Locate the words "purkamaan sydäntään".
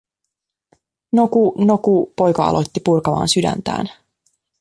2.85-3.85